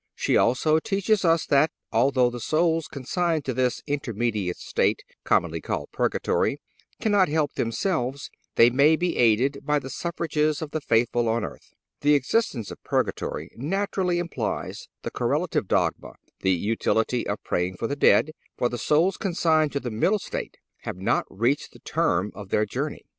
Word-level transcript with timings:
She 0.15 0.35
also 0.35 0.79
teaches 0.79 1.23
us 1.23 1.45
that, 1.45 1.69
although 1.91 2.31
the 2.31 2.39
souls 2.39 2.87
consigned 2.87 3.45
to 3.45 3.53
this 3.53 3.83
intermediate 3.85 4.57
state, 4.57 5.03
commonly 5.23 5.61
called 5.61 5.89
purgatory, 5.91 6.59
cannot 6.99 7.29
help 7.29 7.53
themselves, 7.53 8.31
they 8.55 8.71
may 8.71 8.95
be 8.95 9.15
aided 9.15 9.59
by 9.63 9.77
the 9.77 9.91
suffrages 9.91 10.59
of 10.59 10.71
the 10.71 10.81
faithful 10.81 11.29
on 11.29 11.45
earth. 11.45 11.75
The 11.99 12.15
existence 12.15 12.71
of 12.71 12.81
purgatory 12.83 13.51
naturally 13.55 14.17
implies 14.17 14.87
the 15.03 15.11
correlative 15.11 15.67
dogma—the 15.67 16.51
utility 16.51 17.27
of 17.27 17.43
praying 17.43 17.77
for 17.77 17.85
the 17.85 17.95
dead—for 17.95 18.69
the 18.69 18.79
souls 18.79 19.17
consigned 19.17 19.71
to 19.73 19.79
this 19.79 19.93
middle 19.93 20.17
state 20.17 20.57
have 20.79 20.97
not 20.97 21.27
reached 21.29 21.73
the 21.73 21.79
term 21.79 22.31
of 22.33 22.49
their 22.49 22.65
journey. 22.65 23.05